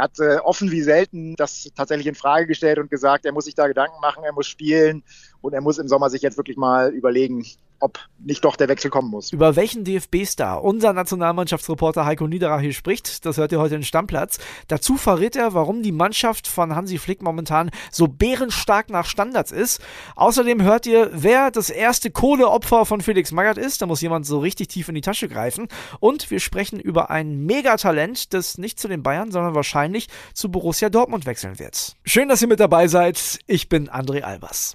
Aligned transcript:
Er 0.00 0.04
hat 0.04 0.18
äh, 0.18 0.38
offen 0.38 0.70
wie 0.70 0.80
selten 0.80 1.36
das 1.36 1.70
tatsächlich 1.76 2.06
in 2.06 2.14
Frage 2.14 2.46
gestellt 2.46 2.78
und 2.78 2.90
gesagt, 2.90 3.26
er 3.26 3.32
muss 3.32 3.44
sich 3.44 3.54
da 3.54 3.68
Gedanken 3.68 4.00
machen, 4.00 4.24
er 4.24 4.32
muss 4.32 4.46
spielen 4.46 5.02
und 5.42 5.52
er 5.52 5.60
muss 5.60 5.76
im 5.76 5.88
Sommer 5.88 6.08
sich 6.08 6.22
jetzt 6.22 6.38
wirklich 6.38 6.56
mal 6.56 6.88
überlegen, 6.88 7.44
ob 7.80 7.98
nicht 8.18 8.44
doch 8.44 8.56
der 8.56 8.68
Wechsel 8.68 8.90
kommen 8.90 9.10
muss. 9.10 9.32
Über 9.32 9.56
welchen 9.56 9.84
DFB-Star 9.84 10.62
unser 10.62 10.92
Nationalmannschaftsreporter 10.92 12.04
Heiko 12.04 12.26
Niederer 12.26 12.60
hier 12.60 12.72
spricht, 12.72 13.24
das 13.24 13.38
hört 13.38 13.52
ihr 13.52 13.58
heute 13.58 13.74
in 13.74 13.82
Stammplatz. 13.82 14.38
Dazu 14.68 14.96
verrät 14.96 15.36
er, 15.36 15.54
warum 15.54 15.82
die 15.82 15.92
Mannschaft 15.92 16.46
von 16.46 16.74
Hansi 16.74 16.98
Flick 16.98 17.22
momentan 17.22 17.70
so 17.90 18.06
bärenstark 18.06 18.90
nach 18.90 19.06
Standards 19.06 19.52
ist. 19.52 19.80
Außerdem 20.16 20.62
hört 20.62 20.86
ihr, 20.86 21.10
wer 21.12 21.50
das 21.50 21.70
erste 21.70 22.10
Kohleopfer 22.10 22.84
von 22.84 23.00
Felix 23.00 23.32
Magath 23.32 23.58
ist. 23.58 23.82
Da 23.82 23.86
muss 23.86 24.00
jemand 24.00 24.26
so 24.26 24.38
richtig 24.38 24.68
tief 24.68 24.88
in 24.88 24.94
die 24.94 25.00
Tasche 25.00 25.28
greifen. 25.28 25.68
Und 25.98 26.30
wir 26.30 26.40
sprechen 26.40 26.78
über 26.78 27.10
ein 27.10 27.44
Megatalent, 27.44 28.34
das 28.34 28.58
nicht 28.58 28.78
zu 28.78 28.88
den 28.88 29.02
Bayern, 29.02 29.30
sondern 29.30 29.54
wahrscheinlich 29.54 30.08
zu 30.34 30.50
Borussia 30.50 30.90
Dortmund 30.90 31.26
wechseln 31.26 31.58
wird. 31.58 31.96
Schön, 32.04 32.28
dass 32.28 32.42
ihr 32.42 32.48
mit 32.48 32.60
dabei 32.60 32.88
seid. 32.88 33.38
Ich 33.46 33.68
bin 33.68 33.88
André 33.88 34.22
Albers. 34.22 34.74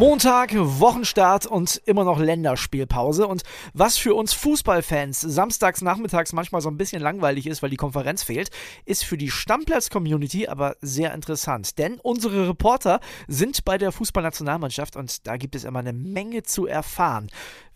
Montag, 0.00 0.54
Wochenstart 0.54 1.44
und 1.44 1.76
immer 1.84 2.04
noch 2.04 2.18
Länderspielpause. 2.18 3.26
Und 3.26 3.42
was 3.74 3.98
für 3.98 4.14
uns 4.14 4.32
Fußballfans 4.32 5.20
samstags 5.20 5.82
nachmittags 5.82 6.32
manchmal 6.32 6.62
so 6.62 6.70
ein 6.70 6.78
bisschen 6.78 7.02
langweilig 7.02 7.46
ist, 7.46 7.62
weil 7.62 7.68
die 7.68 7.76
Konferenz 7.76 8.22
fehlt, 8.22 8.48
ist 8.86 9.04
für 9.04 9.18
die 9.18 9.30
Stammplatz-Community 9.30 10.48
aber 10.48 10.76
sehr 10.80 11.12
interessant. 11.12 11.78
Denn 11.78 12.00
unsere 12.00 12.48
Reporter 12.48 13.00
sind 13.28 13.66
bei 13.66 13.76
der 13.76 13.92
Fußballnationalmannschaft 13.92 14.96
und 14.96 15.26
da 15.26 15.36
gibt 15.36 15.54
es 15.54 15.64
immer 15.64 15.80
eine 15.80 15.92
Menge 15.92 16.44
zu 16.44 16.66
erfahren. 16.66 17.26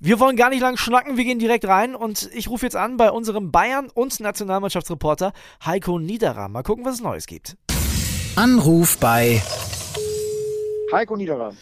Wir 0.00 0.19
wollen 0.19 0.36
gar 0.36 0.48
nicht 0.48 0.62
lang 0.62 0.78
schnacken, 0.78 1.19
wir 1.19 1.25
gehen 1.25 1.39
direkt 1.39 1.67
rein 1.67 1.95
und 1.95 2.30
ich 2.33 2.48
rufe 2.48 2.64
jetzt 2.64 2.77
an 2.77 2.97
bei 2.97 3.11
unserem 3.11 3.52
Bayern- 3.52 3.91
und 3.92 4.19
Nationalmannschaftsreporter 4.19 5.34
Heiko 5.62 5.98
Niederer. 5.98 6.48
Mal 6.48 6.62
gucken, 6.62 6.86
was 6.86 6.95
es 6.95 7.00
Neues 7.02 7.27
gibt. 7.27 7.58
Anruf 8.34 8.97
bei 8.97 9.42
Heiko 10.91 11.17
Niederer. 11.17 11.52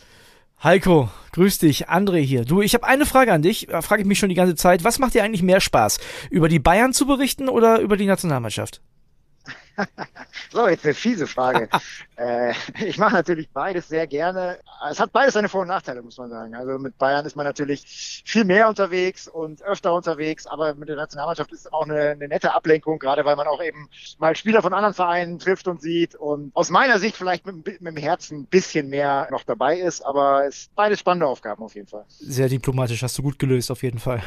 Heiko, 0.64 1.08
grüß 1.32 1.58
dich, 1.58 1.88
André 1.88 2.20
hier. 2.20 2.44
Du, 2.44 2.62
ich 2.62 2.74
habe 2.74 2.86
eine 2.86 3.04
Frage 3.04 3.32
an 3.32 3.42
dich, 3.42 3.68
äh, 3.68 3.82
frage 3.82 4.02
ich 4.02 4.06
mich 4.06 4.20
schon 4.20 4.28
die 4.28 4.36
ganze 4.36 4.54
Zeit. 4.54 4.84
Was 4.84 5.00
macht 5.00 5.12
dir 5.12 5.24
eigentlich 5.24 5.42
mehr 5.42 5.60
Spaß? 5.60 5.98
Über 6.30 6.48
die 6.48 6.60
Bayern 6.60 6.92
zu 6.92 7.04
berichten 7.04 7.48
oder 7.48 7.80
über 7.80 7.96
die 7.96 8.06
Nationalmannschaft? 8.06 8.80
so, 10.52 10.68
jetzt 10.68 10.84
eine 10.84 10.94
fiese 10.94 11.26
Frage. 11.26 11.68
äh, 12.16 12.52
ich 12.84 12.98
mache 12.98 13.14
natürlich 13.14 13.48
beides 13.50 13.88
sehr 13.88 14.06
gerne. 14.06 14.58
Es 14.90 15.00
hat 15.00 15.12
beides 15.12 15.34
seine 15.34 15.48
Vor- 15.48 15.62
und 15.62 15.68
Nachteile, 15.68 16.02
muss 16.02 16.18
man 16.18 16.30
sagen. 16.30 16.54
Also 16.54 16.78
mit 16.78 16.98
Bayern 16.98 17.24
ist 17.26 17.36
man 17.36 17.46
natürlich 17.46 18.22
viel 18.24 18.44
mehr 18.44 18.68
unterwegs 18.68 19.28
und 19.28 19.62
öfter 19.62 19.94
unterwegs, 19.94 20.46
aber 20.46 20.74
mit 20.74 20.88
der 20.88 20.96
Nationalmannschaft 20.96 21.52
ist 21.52 21.72
auch 21.72 21.84
eine, 21.84 22.10
eine 22.10 22.28
nette 22.28 22.54
Ablenkung, 22.54 22.98
gerade 22.98 23.24
weil 23.24 23.36
man 23.36 23.46
auch 23.46 23.62
eben 23.62 23.88
mal 24.18 24.36
Spieler 24.36 24.62
von 24.62 24.74
anderen 24.74 24.94
Vereinen 24.94 25.38
trifft 25.38 25.68
und 25.68 25.80
sieht 25.80 26.14
und 26.14 26.54
aus 26.54 26.70
meiner 26.70 26.98
Sicht 26.98 27.16
vielleicht 27.16 27.46
mit, 27.46 27.80
mit 27.80 27.80
dem 27.80 27.96
Herzen 27.96 28.40
ein 28.40 28.46
bisschen 28.46 28.88
mehr 28.88 29.28
noch 29.30 29.44
dabei 29.44 29.78
ist, 29.78 30.04
aber 30.04 30.46
es 30.46 30.62
ist 30.62 30.74
beides 30.74 31.00
spannende 31.00 31.26
Aufgaben 31.26 31.62
auf 31.62 31.74
jeden 31.74 31.88
Fall. 31.88 32.04
Sehr 32.08 32.48
diplomatisch, 32.48 33.02
hast 33.02 33.16
du 33.18 33.22
gut 33.22 33.38
gelöst 33.38 33.70
auf 33.70 33.82
jeden 33.82 33.98
Fall. 33.98 34.22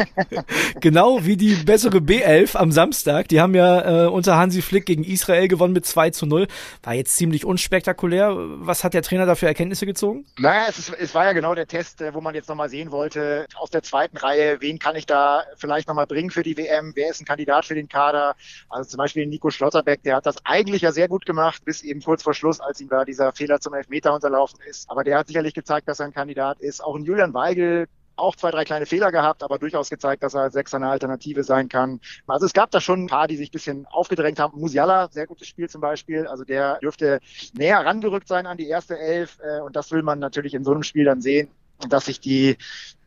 genau 0.80 1.24
wie 1.24 1.36
die 1.36 1.54
bessere 1.54 1.98
B11 1.98 2.56
am 2.56 2.72
Samstag. 2.72 3.28
Die 3.28 3.40
haben 3.40 3.54
ja 3.54 4.06
äh, 4.06 4.08
unter 4.08 4.36
Hansi 4.36 4.62
Flick 4.62 4.71
gegen 4.80 5.04
Israel 5.04 5.48
gewonnen 5.48 5.72
mit 5.72 5.86
2 5.86 6.10
zu 6.10 6.26
0. 6.26 6.46
War 6.82 6.94
jetzt 6.94 7.16
ziemlich 7.16 7.44
unspektakulär. 7.44 8.34
Was 8.36 8.84
hat 8.84 8.94
der 8.94 9.02
Trainer 9.02 9.26
da 9.26 9.34
für 9.34 9.46
Erkenntnisse 9.46 9.86
gezogen? 9.86 10.24
Naja, 10.38 10.66
es, 10.68 10.78
ist, 10.78 10.90
es 10.90 11.14
war 11.14 11.24
ja 11.24 11.32
genau 11.32 11.54
der 11.54 11.66
Test, 11.66 12.00
äh, 12.00 12.14
wo 12.14 12.20
man 12.20 12.34
jetzt 12.34 12.48
nochmal 12.48 12.68
sehen 12.68 12.90
wollte, 12.90 13.46
aus 13.54 13.70
der 13.70 13.82
zweiten 13.82 14.16
Reihe, 14.16 14.60
wen 14.60 14.78
kann 14.78 14.96
ich 14.96 15.06
da 15.06 15.44
vielleicht 15.56 15.88
nochmal 15.88 16.06
bringen 16.06 16.30
für 16.30 16.42
die 16.42 16.56
WM? 16.56 16.92
Wer 16.94 17.10
ist 17.10 17.20
ein 17.20 17.24
Kandidat 17.24 17.64
für 17.64 17.74
den 17.74 17.88
Kader? 17.88 18.34
Also 18.68 18.90
zum 18.90 18.98
Beispiel 18.98 19.26
Nico 19.26 19.50
Schlotterbeck, 19.50 20.02
der 20.02 20.16
hat 20.16 20.26
das 20.26 20.36
eigentlich 20.44 20.82
ja 20.82 20.92
sehr 20.92 21.08
gut 21.08 21.26
gemacht, 21.26 21.64
bis 21.64 21.82
eben 21.82 22.02
kurz 22.02 22.22
vor 22.22 22.34
Schluss, 22.34 22.60
als 22.60 22.80
ihm 22.80 22.88
da 22.88 23.04
dieser 23.04 23.32
Fehler 23.32 23.60
zum 23.60 23.74
Elfmeter 23.74 24.14
unterlaufen 24.14 24.58
ist. 24.68 24.90
Aber 24.90 25.04
der 25.04 25.18
hat 25.18 25.28
sicherlich 25.28 25.54
gezeigt, 25.54 25.88
dass 25.88 26.00
er 26.00 26.06
ein 26.06 26.12
Kandidat 26.14 26.60
ist. 26.60 26.82
Auch 26.82 26.96
ein 26.96 27.04
Julian 27.04 27.34
Weigel, 27.34 27.86
auch 28.22 28.36
zwei, 28.36 28.50
drei 28.50 28.64
kleine 28.64 28.86
Fehler 28.86 29.12
gehabt, 29.12 29.42
aber 29.42 29.58
durchaus 29.58 29.90
gezeigt, 29.90 30.22
dass 30.22 30.34
er 30.34 30.42
als 30.42 30.54
Sechser 30.54 30.76
eine 30.76 30.88
Alternative 30.88 31.44
sein 31.44 31.68
kann. 31.68 32.00
Also 32.26 32.46
es 32.46 32.52
gab 32.52 32.70
da 32.70 32.80
schon 32.80 33.04
ein 33.04 33.06
paar, 33.08 33.28
die 33.28 33.36
sich 33.36 33.48
ein 33.48 33.52
bisschen 33.52 33.86
aufgedrängt 33.86 34.38
haben. 34.38 34.60
Musiala, 34.60 35.08
sehr 35.10 35.26
gutes 35.26 35.48
Spiel 35.48 35.68
zum 35.68 35.80
Beispiel. 35.80 36.26
Also 36.26 36.44
der 36.44 36.78
dürfte 36.78 37.20
näher 37.54 37.84
rangerückt 37.84 38.28
sein 38.28 38.46
an 38.46 38.56
die 38.56 38.68
erste 38.68 38.98
Elf. 38.98 39.38
Äh, 39.42 39.60
und 39.60 39.76
das 39.76 39.90
will 39.90 40.02
man 40.02 40.18
natürlich 40.18 40.54
in 40.54 40.64
so 40.64 40.72
einem 40.72 40.82
Spiel 40.82 41.04
dann 41.04 41.20
sehen, 41.20 41.48
dass 41.88 42.06
sich 42.06 42.20
die 42.20 42.56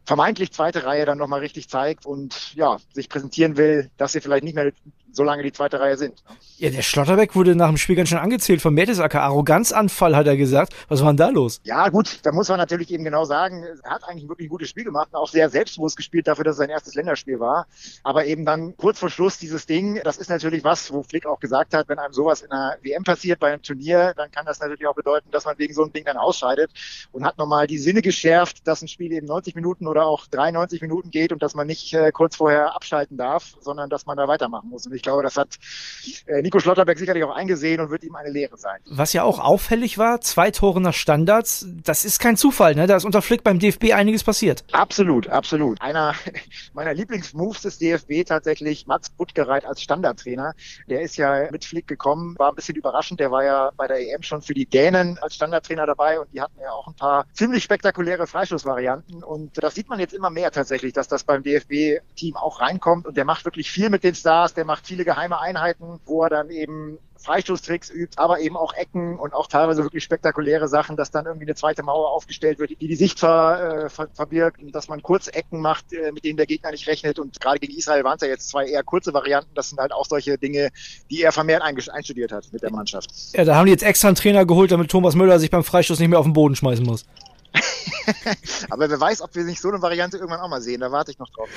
vermeintlich 0.06 0.52
zweite 0.52 0.86
Reihe 0.86 1.06
dann 1.06 1.18
nochmal 1.18 1.40
richtig 1.40 1.68
zeigt 1.68 2.06
und 2.06 2.54
ja, 2.54 2.78
sich 2.94 3.10
präsentieren 3.10 3.58
will, 3.58 3.90
dass 3.98 4.12
sie 4.12 4.22
vielleicht 4.22 4.44
nicht 4.44 4.56
mehr 4.56 4.72
solange 5.16 5.44
die 5.44 5.52
zweite 5.52 5.80
Reihe 5.80 5.98
sind. 5.98 6.24
Ne? 6.30 6.36
Ja, 6.58 6.70
der 6.70 6.84
Schlotterbeck 6.84 7.36
wurde 7.36 7.56
nach 7.56 7.68
dem 7.68 7.78
Spiel 7.78 7.96
ganz 7.96 8.10
schön 8.10 8.18
angezählt 8.18 8.62
von 8.62 8.74
Mertesacker. 8.74 9.22
Arroganzanfall 9.22 10.16
hat 10.16 10.28
er 10.28 10.38
gesagt. 10.38 10.74
Was 10.88 11.02
war 11.02 11.08
denn 11.08 11.18
da 11.18 11.30
los? 11.30 11.60
Ja, 11.64 11.90
gut, 11.90 12.20
da 12.24 12.32
muss 12.32 12.48
man 12.48 12.58
natürlich 12.58 12.92
eben 12.92 13.04
genau 13.04 13.26
sagen, 13.26 13.66
er 13.84 13.90
hat 13.90 14.06
eigentlich 14.06 14.30
wirklich 14.30 14.48
ein 14.48 14.50
gutes 14.50 14.70
Spiel 14.70 14.86
gemacht 14.86 15.10
und 15.12 15.20
auch 15.20 15.28
sehr 15.28 15.50
selbstbewusst 15.50 15.98
gespielt 15.98 16.28
dafür, 16.28 16.46
dass 16.46 16.54
es 16.54 16.60
sein 16.60 16.70
erstes 16.70 16.96
Länderspiel 16.96 17.40
war. 17.40 17.68
Aber 18.04 18.26
eben 18.26 18.46
dann 18.46 18.78
kurz 18.78 19.00
vor 19.00 19.10
Schluss 19.10 19.38
dieses 19.38 19.66
Ding, 19.66 20.00
das 20.04 20.18
ist 20.18 20.30
natürlich 20.30 20.64
was, 20.64 20.94
wo 20.94 21.04
Flick 21.04 21.26
auch 21.26 21.40
gesagt 21.40 21.74
hat, 21.74 21.90
wenn 21.90 22.00
einem 22.00 22.14
sowas 22.14 22.42
in 22.42 22.52
einer 22.52 22.78
WM 22.82 23.04
passiert 23.04 23.40
bei 23.40 23.52
einem 23.52 23.62
Turnier, 23.62 24.14
dann 24.16 24.32
kann 24.32 24.46
das 24.46 24.60
natürlich 24.60 24.88
auch 24.88 24.96
bedeuten, 24.96 25.30
dass 25.32 25.46
man 25.46 25.58
wegen 25.58 25.74
so 25.74 25.84
einem 25.84 25.94
Ding 25.94 26.06
dann 26.06 26.18
ausscheidet 26.18 26.72
und 27.12 27.26
hat 27.26 27.38
nochmal 27.38 27.68
die 27.68 27.78
Sinne 27.78 28.02
geschärft, 28.02 28.68
dass 28.68 28.82
ein 28.82 28.88
Spiel 28.88 29.12
eben 29.12 29.28
90 29.28 29.56
Minuten 29.56 29.88
oder 29.88 30.06
auch 30.06 30.28
93 30.28 30.82
Minuten 30.82 31.12
geht 31.12 31.32
und 31.32 31.42
dass 31.42 31.54
man 31.54 31.68
nicht 31.68 31.94
äh, 31.94 32.12
kurz 32.12 32.36
vorher 32.36 32.76
abschalten 32.76 33.18
darf, 33.18 33.56
sondern 33.60 33.90
dass 33.90 34.06
man 34.06 34.18
da 34.18 34.28
weitermachen 34.28 34.70
muss. 34.70 34.86
Und 34.86 34.94
ich 34.94 35.02
glaube, 35.06 35.24
das 35.24 35.38
hat 35.38 35.56
äh, 36.28 36.42
Nico 36.42 36.60
Schlotterberg 36.60 36.98
sicherlich 36.98 37.24
auch 37.24 37.36
eingesehen 37.36 37.80
und 37.80 37.90
wird 37.90 38.04
ihm 38.04 38.16
eine 38.16 38.30
Lehre 38.30 38.58
sein. 38.58 38.80
Was 38.86 39.14
ja 39.14 39.24
auch 39.24 39.40
auffällig 39.40 39.98
war, 39.98 40.20
zwei 40.22 40.52
Tore 40.52 40.82
nach 40.82 40.94
Standards, 40.94 41.66
das 41.84 42.04
ist 42.04 42.20
kein 42.20 42.36
Zufall, 42.36 42.76
ne? 42.76 42.88
Da 42.88 42.98
ist 42.98 43.06
unter 43.06 43.22
Flick 43.22 43.44
beim 43.44 43.60
DFB 43.60 43.94
einiges 43.94 44.24
passiert. 44.24 44.66
Absolut, 44.72 45.30
absolut. 45.30 45.82
Einer 45.82 46.14
meiner 46.74 46.94
Lieblingsmoves 46.94 47.62
des 47.62 47.78
DFB 47.78 48.26
tatsächlich 48.26 48.88
Mats 48.88 49.10
Buttgereit 49.10 49.66
als 49.66 49.82
Standardtrainer. 49.82 50.54
Der 50.90 51.02
ist 51.02 51.18
ja 51.18 51.50
mit 51.52 51.64
Flick 51.64 51.88
gekommen, 51.88 52.36
war 52.38 52.50
ein 52.50 52.56
bisschen 52.56 52.76
überraschend. 52.76 53.20
Der 53.20 53.32
war 53.32 53.44
ja 53.44 53.72
bei 53.78 53.88
der 53.88 54.00
EM 54.00 54.24
schon 54.24 54.42
für 54.42 54.54
die 54.54 54.66
Dänen 54.66 55.18
als 55.20 55.36
Standardtrainer 55.36 55.86
dabei 55.86 56.20
und 56.20 56.34
die 56.34 56.42
hatten 56.42 56.60
ja 56.60 56.72
auch 56.72 56.88
ein 56.88 56.96
paar 56.96 57.26
ziemlich 57.34 57.64
spektakuläre 57.64 58.28
Freistoßvarianten. 58.28 59.24
Und 59.24 59.64
das 59.64 59.76
sieht 59.76 59.88
man 59.88 60.00
jetzt 60.00 60.14
immer 60.14 60.30
mehr 60.30 60.52
tatsächlich, 60.52 60.94
dass 60.94 61.08
das 61.08 61.24
beim 61.24 61.44
DFB-Team 61.44 62.36
auch 62.36 62.62
reinkommt. 62.62 63.06
Und 63.06 63.18
der 63.18 63.26
macht 63.26 63.46
wirklich 63.46 63.72
viel 63.72 63.90
mit 63.90 64.04
den 64.04 64.16
Stars, 64.16 64.54
der 64.54 64.66
macht 64.66 64.85
viele 64.86 65.06
geheime 65.06 65.40
Einheiten, 65.40 66.00
wo 66.06 66.24
er 66.24 66.30
dann 66.30 66.50
eben 66.50 66.98
Freistoßtricks 67.26 67.90
übt, 67.90 68.18
aber 68.18 68.40
eben 68.40 68.56
auch 68.56 68.74
Ecken 68.74 69.18
und 69.18 69.34
auch 69.34 69.48
teilweise 69.48 69.84
wirklich 69.84 70.04
spektakuläre 70.04 70.68
Sachen, 70.68 70.96
dass 70.96 71.12
dann 71.12 71.26
irgendwie 71.26 71.46
eine 71.46 71.56
zweite 71.56 71.82
Mauer 71.82 72.12
aufgestellt 72.12 72.60
wird, 72.60 72.70
die 72.70 72.88
die 72.88 72.96
Sicht 72.96 73.20
ver, 73.20 73.86
äh, 73.86 73.90
ver, 73.90 74.08
verbirgt 74.14 74.62
und 74.62 74.74
dass 74.74 74.88
man 74.88 75.02
kurz 75.02 75.28
Ecken 75.28 75.60
macht, 75.60 75.92
äh, 75.92 76.12
mit 76.12 76.24
denen 76.24 76.38
der 76.38 76.46
Gegner 76.46 76.72
nicht 76.72 76.88
rechnet. 76.88 77.18
Und 77.18 77.40
gerade 77.42 77.60
gegen 77.60 77.74
Israel 77.74 78.04
waren 78.04 78.18
es 78.18 78.22
ja 78.22 78.28
jetzt 78.28 78.50
zwei 78.50 78.68
eher 78.68 78.84
kurze 78.84 79.14
Varianten. 79.14 79.50
Das 79.56 79.70
sind 79.70 79.80
halt 79.80 79.92
auch 79.92 80.06
solche 80.06 80.38
Dinge, 80.38 80.70
die 81.10 81.24
er 81.24 81.32
vermehrt 81.32 81.64
einstudiert 81.64 82.32
hat 82.32 82.48
mit 82.52 82.62
der 82.62 82.72
Mannschaft. 82.72 83.10
Ja, 83.34 83.44
da 83.44 83.56
haben 83.56 83.66
die 83.66 83.72
jetzt 83.72 83.84
extra 83.84 84.10
einen 84.10 84.16
Trainer 84.16 84.46
geholt, 84.46 84.72
damit 84.72 84.92
Thomas 84.92 85.16
Müller 85.16 85.40
sich 85.40 85.50
beim 85.50 85.64
Freistoß 85.64 86.00
nicht 86.00 86.10
mehr 86.10 86.20
auf 86.20 86.26
den 86.26 86.34
Boden 86.34 86.56
schmeißen 86.56 86.86
muss. 86.86 87.06
Aber 88.70 88.90
wer 88.90 89.00
weiß, 89.00 89.22
ob 89.22 89.36
wir 89.36 89.44
nicht 89.44 89.62
so 89.62 89.70
eine 89.70 89.82
Variante 89.82 90.18
irgendwann 90.18 90.40
auch 90.42 90.50
mal 90.50 90.62
sehen. 90.62 90.82
Da 90.82 90.92
warte 90.92 91.12
ich 91.12 91.20
noch 91.20 91.30
drauf. 91.30 91.50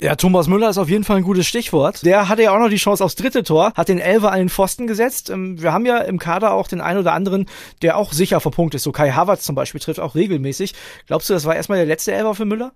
Ja, 0.00 0.16
Thomas 0.16 0.46
Müller 0.46 0.70
ist 0.70 0.78
auf 0.78 0.88
jeden 0.88 1.04
Fall 1.04 1.18
ein 1.18 1.22
gutes 1.22 1.46
Stichwort. 1.46 2.04
Der 2.04 2.28
hatte 2.28 2.42
ja 2.42 2.54
auch 2.54 2.58
noch 2.58 2.68
die 2.68 2.76
Chance 2.76 3.04
aufs 3.04 3.14
dritte 3.14 3.42
Tor, 3.42 3.72
hat 3.74 3.88
den 3.88 3.98
Elfer 3.98 4.32
an 4.32 4.38
den 4.38 4.48
Pfosten 4.48 4.86
gesetzt. 4.86 5.30
Ähm, 5.30 5.60
wir 5.60 5.72
haben 5.72 5.86
ja 5.86 5.98
im 5.98 6.18
Kader 6.18 6.52
auch 6.52 6.68
den 6.68 6.80
einen 6.80 7.00
oder 7.00 7.12
anderen, 7.12 7.46
der 7.82 7.96
auch 7.96 8.12
sicher 8.12 8.40
vom 8.40 8.52
Punkt 8.52 8.74
ist. 8.74 8.82
So 8.82 8.92
Kai 8.92 9.10
Havertz 9.10 9.44
zum 9.44 9.54
Beispiel 9.54 9.80
trifft 9.80 10.00
auch 10.00 10.14
regelmäßig. 10.14 10.74
Glaubst 11.06 11.28
du, 11.28 11.34
das 11.34 11.44
war 11.44 11.56
erstmal 11.56 11.78
der 11.78 11.86
letzte 11.86 12.12
Elfer 12.12 12.34
für 12.34 12.44
Müller? 12.44 12.72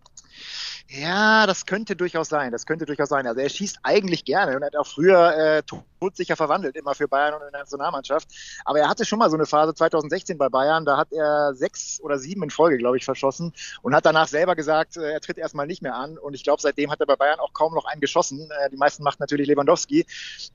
Ja, 0.93 1.47
das 1.47 1.67
könnte 1.67 1.95
durchaus 1.95 2.29
sein. 2.29 2.51
Das 2.51 2.67
könnte 2.67 2.85
durchaus 2.85 3.09
sein. 3.11 3.25
Also 3.25 3.41
er 3.41 3.49
schießt 3.49 3.79
eigentlich 3.85 4.25
gerne 4.25 4.57
und 4.57 4.65
hat 4.65 4.75
auch 4.75 4.87
früher 4.87 5.37
äh, 5.37 5.63
todsicher 6.01 6.35
verwandelt, 6.35 6.75
immer 6.75 6.97
für 6.97 7.07
Bayern 7.07 7.35
und 7.35 7.43
in 7.43 7.53
der 7.53 7.61
Nationalmannschaft. 7.61 8.27
Aber 8.65 8.81
er 8.81 8.89
hatte 8.89 9.05
schon 9.05 9.21
mal 9.21 9.31
so 9.31 9.37
eine 9.37 9.47
Phase 9.47 9.73
2016 9.73 10.37
bei 10.37 10.49
Bayern, 10.49 10.85
da 10.85 10.97
hat 10.97 11.13
er 11.13 11.55
sechs 11.55 12.01
oder 12.03 12.19
sieben 12.19 12.43
in 12.43 12.51
Folge, 12.51 12.79
glaube 12.79 12.97
ich, 12.97 13.05
verschossen 13.05 13.53
und 13.83 13.95
hat 13.95 14.05
danach 14.05 14.27
selber 14.27 14.57
gesagt, 14.57 14.97
äh, 14.97 15.13
er 15.13 15.21
tritt 15.21 15.39
erstmal 15.39 15.69
nicht 15.69 15.81
mehr 15.81 15.95
an. 15.95 16.19
Und 16.19 16.35
ich 16.35 16.43
glaube, 16.43 16.61
seitdem 16.61 16.91
hat 16.91 16.99
er 16.99 17.07
bei 17.07 17.17
Bayern 17.17 17.39
auch 17.39 17.53
kaum 17.53 17.73
noch 17.75 17.85
einen 17.85 18.01
geschossen. 18.01 18.51
Äh, 18.51 18.71
die 18.71 18.77
meisten 18.77 19.05
macht 19.05 19.21
natürlich 19.21 19.47
Lewandowski. 19.47 20.07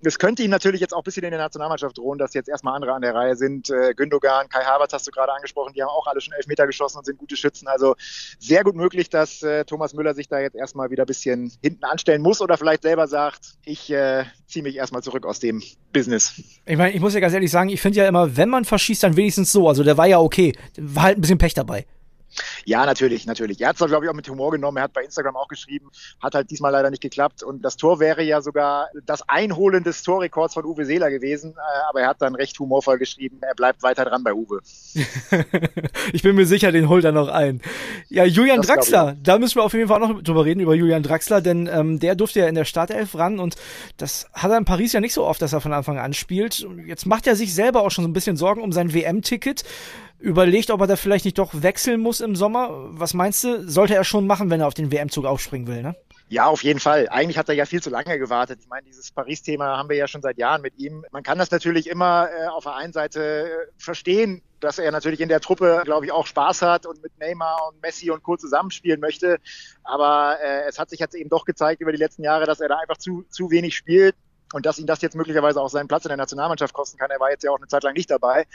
Es 0.04 0.20
könnte 0.20 0.44
ihm 0.44 0.52
natürlich 0.52 0.82
jetzt 0.82 0.94
auch 0.94 1.00
ein 1.00 1.04
bisschen 1.04 1.24
in 1.24 1.32
der 1.32 1.40
Nationalmannschaft 1.40 1.98
drohen, 1.98 2.18
dass 2.18 2.34
jetzt 2.34 2.50
erstmal 2.50 2.76
andere 2.76 2.94
an 2.94 3.04
der 3.04 3.16
Reihe 3.16 3.38
sind. 3.38 3.70
Äh, 3.70 3.94
Gündogan, 3.94 4.50
Kai 4.50 4.66
Havertz 4.66 4.92
hast 4.92 5.08
du 5.08 5.12
gerade 5.12 5.32
angesprochen, 5.32 5.72
die 5.74 5.82
haben 5.82 5.90
auch 5.90 6.08
alle 6.08 6.20
schon 6.20 6.34
Elfmeter 6.34 6.68
geschossen 6.68 6.98
und 6.98 7.06
sind 7.06 7.20
gute 7.20 7.38
Schützen. 7.38 7.70
Also 7.70 7.96
sehr 8.40 8.66
gut 8.66 8.76
möglich, 8.76 9.10
dass 9.10 9.42
äh, 9.44 9.64
Thomas 9.64 9.94
Müller 9.94 10.14
sich 10.14 10.25
sich 10.26 10.30
da 10.30 10.40
jetzt 10.40 10.56
erstmal 10.56 10.90
wieder 10.90 11.04
ein 11.04 11.08
bisschen 11.08 11.52
hinten 11.62 11.84
anstellen 11.84 12.22
muss 12.22 12.42
oder 12.42 12.58
vielleicht 12.58 12.84
selber 12.84 13.08
sagt, 13.08 13.56
ich 13.64 13.92
äh, 13.92 14.26
ziehe 14.48 14.64
mich 14.64 14.76
erstmal 14.76 15.04
zurück 15.04 15.26
aus 15.26 15.40
dem 15.40 15.62
Business. 15.94 16.42
Ich 16.66 16.78
meine, 16.78 16.94
ich 16.94 17.00
muss 17.00 17.14
ja 17.14 17.20
ganz 17.20 17.34
ehrlich 17.34 17.52
sagen, 17.52 17.70
ich 17.70 17.82
finde 17.82 18.00
ja 18.00 18.08
immer, 18.08 18.36
wenn 18.36 18.50
man 18.50 18.66
verschießt, 18.66 19.04
dann 19.04 19.16
wenigstens 19.16 19.52
so. 19.52 19.68
Also 19.68 19.84
der 19.84 19.98
war 19.98 20.08
ja 20.08 20.20
okay. 20.20 20.54
War 20.78 21.04
halt 21.04 21.18
ein 21.18 21.22
bisschen 21.22 21.38
Pech 21.38 21.54
dabei. 21.54 21.86
Ja, 22.66 22.86
natürlich, 22.86 23.26
natürlich. 23.26 23.62
Er 23.62 23.70
hat 23.70 23.80
es, 23.80 23.86
glaube 23.86 24.06
ich, 24.06 24.10
auch 24.10 24.16
mit 24.16 24.28
Humor 24.30 24.52
genommen. 24.52 24.78
Er 24.78 24.84
hat 24.84 24.94
bei 24.94 25.04
Instagram 25.04 25.36
auch 25.36 25.48
geschrieben, 25.48 25.90
hat 26.22 26.36
halt 26.36 26.50
diesmal 26.52 26.72
leider 26.72 26.90
nicht 26.90 27.02
geklappt. 27.02 27.44
Und 27.44 27.64
das 27.64 27.78
Tor 27.78 28.00
wäre 28.00 28.24
ja 28.24 28.42
sogar 28.42 28.88
das 29.06 29.28
Einholen 29.28 29.84
des 29.84 30.04
Torrekords 30.04 30.54
von 30.54 30.66
Uwe 30.66 30.86
Seeler 30.86 31.10
gewesen. 31.10 31.52
Äh, 31.52 31.90
aber 31.90 32.02
er 32.02 32.08
hat 32.08 32.22
dann 32.22 32.36
recht 32.36 32.58
humorvoll 32.60 32.98
geschrieben, 32.98 33.38
er 33.42 33.56
bleibt 33.56 33.84
weiter 33.84 34.06
dran 34.06 34.24
bei 34.24 34.34
Uwe. 34.34 34.62
ich 36.14 36.24
bin 36.24 36.36
mir 36.36 36.46
sicher, 36.46 36.72
den 36.72 36.90
holt 36.90 37.06
er 37.06 37.12
noch 37.12 37.28
ein. 37.28 37.62
Ja, 38.10 38.26
Julian 38.26 38.58
das 38.58 38.68
Draxler, 38.68 39.16
da 39.22 39.38
müssen 39.38 39.56
wir 39.56 39.64
auf 39.64 39.74
jeden 39.74 39.88
Fall 39.88 40.04
auch 40.04 40.10
noch 40.10 40.22
drüber 40.22 40.46
reden, 40.46 40.60
über 40.60 40.76
Julian 40.76 41.04
Draxler, 41.04 41.42
denn 41.42 41.68
ähm, 41.72 42.00
der 42.00 42.16
durfte 42.16 42.40
ja 42.40 42.48
in 42.48 42.56
der 42.56 42.66
Startelf 42.66 43.16
ran 43.16 43.40
und 43.40 43.56
das 43.98 44.28
hat 44.34 44.52
er 44.52 44.58
in 44.58 44.66
Paris 44.66 44.94
ja 44.94 45.00
nicht 45.00 45.14
so 45.14 45.26
oft, 45.26 45.42
dass 45.42 45.54
er 45.54 45.62
von 45.62 45.74
Anfang 45.74 46.00
an 46.00 46.14
spielt. 46.14 46.68
Jetzt 46.86 47.06
macht 47.06 47.28
er 47.28 47.36
sich 47.36 47.54
selber 47.54 47.82
auch 47.82 47.92
schon 47.92 48.04
so 48.04 48.10
ein 48.10 48.14
bisschen 48.14 48.38
Sorgen 48.38 48.62
um 48.62 48.72
sein 48.72 48.94
WM-Ticket 48.94 49.64
überlegt, 50.20 50.72
ob 50.72 50.82
er 50.82 50.88
da 50.88 50.96
vielleicht 50.96 51.26
nicht 51.26 51.38
doch 51.38 51.52
wechseln 51.54 52.02
muss 52.02 52.22
im 52.22 52.36
Sommer. 52.36 52.70
Was 52.92 53.14
meinst 53.14 53.44
du? 53.44 53.68
Sollte 53.70 53.96
er 53.96 54.04
schon 54.04 54.28
machen, 54.28 54.50
wenn 54.50 54.62
er 54.62 54.68
auf 54.68 54.74
den 54.74 54.92
WM-Zug 54.92 55.26
aufspringen 55.26 55.68
will, 55.68 55.82
ne? 55.82 55.96
Ja, 56.28 56.48
auf 56.48 56.64
jeden 56.64 56.80
Fall. 56.80 57.08
Eigentlich 57.10 57.38
hat 57.38 57.50
er 57.50 57.56
ja 57.56 57.66
viel 57.66 57.84
zu 57.84 57.92
lange 57.92 58.18
gewartet. 58.18 58.60
Ich 58.62 58.68
meine, 58.68 58.86
dieses 58.88 59.12
Paris-Thema 59.12 59.78
haben 59.78 59.90
wir 59.90 59.96
ja 59.96 60.08
schon 60.08 60.24
seit 60.24 60.40
Jahren 60.40 60.64
mit 60.64 60.78
ihm. 60.80 61.06
Man 61.12 61.22
kann 61.22 61.38
das 61.38 61.52
natürlich 61.52 61.88
immer 61.88 62.28
äh, 62.30 62.48
auf 62.48 62.64
der 62.64 62.76
einen 62.76 62.94
Seite 62.94 63.22
äh, 63.22 63.72
verstehen, 63.78 64.42
dass 64.60 64.80
er 64.80 64.92
natürlich 64.92 65.22
in 65.22 65.30
der 65.30 65.40
Truppe, 65.40 65.84
glaube 65.86 66.08
ich, 66.08 66.12
auch 66.12 66.26
Spaß 66.26 66.64
hat 66.64 66.88
und 66.88 67.04
mit 67.04 67.12
Neymar 67.20 67.70
und 67.70 67.82
Messi 67.84 68.10
und 68.10 68.24
Co. 68.24 68.38
zusammenspielen 68.38 69.00
möchte. 69.00 69.38
Aber 69.84 70.38
äh, 70.44 70.68
es 70.68 70.80
hat 70.80 70.90
sich 70.90 71.00
jetzt 71.00 71.14
eben 71.14 71.30
doch 71.30 71.46
gezeigt 71.46 71.82
über 71.82 71.92
die 71.92 72.00
letzten 72.00 72.24
Jahre, 72.24 72.46
dass 72.46 72.60
er 72.60 72.70
da 72.70 72.78
einfach 72.78 72.98
zu, 72.98 73.24
zu 73.30 73.52
wenig 73.52 73.76
spielt 73.76 74.16
und 74.54 74.66
dass 74.66 74.80
ihn 74.80 74.86
das 74.86 75.02
jetzt 75.02 75.16
möglicherweise 75.16 75.60
auch 75.60 75.70
seinen 75.70 75.88
Platz 75.88 76.06
in 76.06 76.10
der 76.10 76.18
Nationalmannschaft 76.18 76.74
kosten 76.74 76.98
kann. 76.98 77.10
Er 77.10 77.20
war 77.20 77.32
jetzt 77.32 77.44
ja 77.44 77.52
auch 77.52 77.58
eine 77.58 77.68
Zeit 77.68 77.84
lang 77.84 77.94
nicht 77.94 78.10
dabei. 78.10 78.46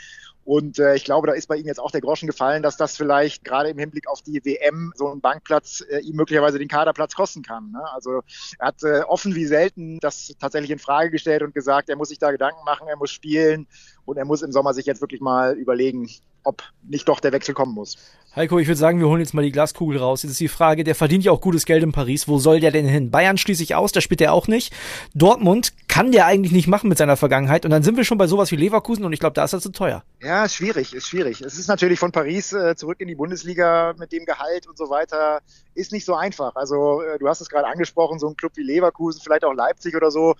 Und 0.43 0.79
äh, 0.79 0.95
ich 0.95 1.03
glaube, 1.03 1.27
da 1.27 1.33
ist 1.33 1.47
bei 1.47 1.57
ihm 1.57 1.67
jetzt 1.67 1.79
auch 1.79 1.91
der 1.91 2.01
Groschen 2.01 2.27
gefallen, 2.27 2.63
dass 2.63 2.77
das 2.77 2.97
vielleicht 2.97 3.43
gerade 3.43 3.69
im 3.69 3.77
Hinblick 3.77 4.07
auf 4.07 4.21
die 4.21 4.43
WM 4.43 4.93
so 4.95 5.11
ein 5.11 5.21
Bankplatz 5.21 5.83
äh, 5.89 5.99
ihm 5.99 6.15
möglicherweise 6.15 6.59
den 6.59 6.67
Kaderplatz 6.67 7.13
kosten 7.13 7.43
kann. 7.43 7.71
Ne? 7.71 7.83
Also 7.93 8.21
er 8.57 8.67
hat 8.67 8.83
äh, 8.83 9.01
offen 9.01 9.35
wie 9.35 9.45
selten 9.45 9.99
das 9.99 10.33
tatsächlich 10.39 10.71
in 10.71 10.79
Frage 10.79 11.11
gestellt 11.11 11.43
und 11.43 11.53
gesagt, 11.53 11.89
er 11.89 11.97
muss 11.97 12.09
sich 12.09 12.19
da 12.19 12.31
Gedanken 12.31 12.63
machen, 12.65 12.87
er 12.87 12.97
muss 12.97 13.11
spielen 13.11 13.67
und 14.05 14.17
er 14.17 14.25
muss 14.25 14.41
im 14.41 14.51
Sommer 14.51 14.73
sich 14.73 14.85
jetzt 14.85 15.01
wirklich 15.01 15.21
mal 15.21 15.53
überlegen, 15.53 16.09
ob 16.43 16.63
nicht 16.81 17.07
doch 17.07 17.19
der 17.19 17.31
Wechsel 17.31 17.53
kommen 17.53 17.73
muss. 17.73 17.97
Heiko, 18.33 18.59
ich 18.59 18.67
würde 18.67 18.79
sagen, 18.79 18.97
wir 19.01 19.09
holen 19.09 19.19
jetzt 19.19 19.33
mal 19.33 19.41
die 19.41 19.51
Glaskugel 19.51 19.97
raus. 19.97 20.23
Jetzt 20.23 20.31
ist 20.31 20.39
die 20.39 20.47
Frage, 20.47 20.85
der 20.85 20.95
verdient 20.95 21.25
ja 21.25 21.33
auch 21.33 21.41
gutes 21.41 21.65
Geld 21.65 21.83
in 21.83 21.91
Paris. 21.91 22.29
Wo 22.29 22.39
soll 22.39 22.61
der 22.61 22.71
denn 22.71 22.85
hin? 22.85 23.11
Bayern 23.11 23.37
schließe 23.37 23.61
ich 23.61 23.75
aus, 23.75 23.91
da 23.91 23.99
spielt 23.99 24.21
er 24.21 24.31
auch 24.31 24.47
nicht. 24.47 24.73
Dortmund 25.13 25.73
kann 25.89 26.13
der 26.13 26.27
eigentlich 26.27 26.53
nicht 26.53 26.67
machen 26.67 26.87
mit 26.87 26.97
seiner 26.97 27.17
Vergangenheit. 27.17 27.65
Und 27.65 27.71
dann 27.71 27.83
sind 27.83 27.97
wir 27.97 28.05
schon 28.05 28.17
bei 28.17 28.27
sowas 28.27 28.49
wie 28.51 28.55
Leverkusen 28.55 29.03
und 29.03 29.11
ich 29.11 29.19
glaube, 29.19 29.33
da 29.33 29.43
ist 29.43 29.51
er 29.51 29.59
zu 29.59 29.73
teuer. 29.73 30.03
Ja, 30.21 30.45
ist 30.45 30.55
schwierig, 30.55 30.93
ist 30.95 31.07
schwierig. 31.09 31.41
Es 31.41 31.59
ist 31.59 31.67
natürlich 31.67 31.99
von 31.99 32.13
Paris 32.13 32.53
äh, 32.53 32.73
zurück 32.77 33.01
in 33.01 33.09
die 33.09 33.15
Bundesliga 33.15 33.93
mit 33.97 34.13
dem 34.13 34.23
Gehalt 34.23 34.65
und 34.65 34.77
so 34.77 34.89
weiter, 34.89 35.41
ist 35.73 35.91
nicht 35.91 36.05
so 36.05 36.15
einfach. 36.15 36.55
Also 36.55 37.01
äh, 37.01 37.19
du 37.19 37.27
hast 37.27 37.41
es 37.41 37.49
gerade 37.49 37.67
angesprochen, 37.67 38.17
so 38.17 38.29
ein 38.29 38.37
Club 38.37 38.53
wie 38.55 38.63
Leverkusen, 38.63 39.19
vielleicht 39.21 39.43
auch 39.43 39.53
Leipzig 39.53 39.93
oder 39.93 40.09
so, 40.09 40.35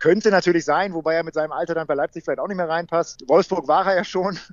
könnte 0.00 0.30
natürlich 0.30 0.64
sein, 0.64 0.94
wobei 0.94 1.14
er 1.14 1.22
mit 1.22 1.34
seinem 1.34 1.52
Alter 1.52 1.74
dann 1.74 1.86
bei 1.86 1.94
Leipzig 1.94 2.24
vielleicht 2.24 2.40
auch 2.40 2.48
nicht 2.48 2.56
mehr 2.56 2.68
reinpasst. 2.68 3.22
Wolfsburg 3.28 3.68
war 3.68 3.86
er 3.86 3.96
ja 3.98 4.04
schon. 4.04 4.36